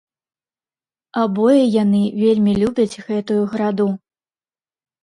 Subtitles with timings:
[1.25, 3.87] Абое яны вельмі любяць гэтую граду.